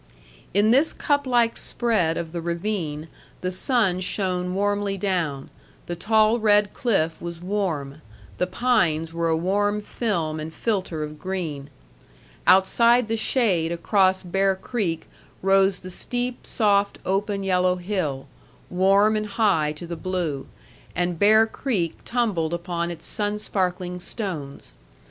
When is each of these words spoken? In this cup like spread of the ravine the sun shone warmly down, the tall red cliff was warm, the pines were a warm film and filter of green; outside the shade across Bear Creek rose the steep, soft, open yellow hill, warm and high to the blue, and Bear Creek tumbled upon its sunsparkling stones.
In 0.51 0.69
this 0.69 0.93
cup 0.93 1.27
like 1.27 1.55
spread 1.57 2.17
of 2.17 2.31
the 2.31 2.41
ravine 2.41 3.07
the 3.41 3.51
sun 3.51 3.99
shone 3.99 4.55
warmly 4.55 4.97
down, 4.97 5.51
the 5.85 5.95
tall 5.95 6.39
red 6.39 6.73
cliff 6.73 7.21
was 7.21 7.39
warm, 7.39 8.01
the 8.39 8.47
pines 8.47 9.13
were 9.13 9.27
a 9.29 9.37
warm 9.37 9.79
film 9.79 10.39
and 10.39 10.51
filter 10.51 11.03
of 11.03 11.19
green; 11.19 11.69
outside 12.47 13.09
the 13.09 13.15
shade 13.15 13.71
across 13.71 14.23
Bear 14.23 14.55
Creek 14.55 15.05
rose 15.43 15.77
the 15.77 15.91
steep, 15.91 16.47
soft, 16.47 16.97
open 17.05 17.43
yellow 17.43 17.75
hill, 17.75 18.25
warm 18.71 19.15
and 19.15 19.27
high 19.27 19.71
to 19.73 19.85
the 19.85 19.95
blue, 19.95 20.47
and 20.95 21.19
Bear 21.19 21.45
Creek 21.45 21.99
tumbled 22.05 22.55
upon 22.55 22.89
its 22.89 23.05
sunsparkling 23.05 23.99
stones. 23.99 24.73